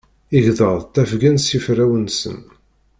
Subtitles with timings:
[0.37, 2.39] Igḍaḍ ttafgen s yiferrawen-nsen.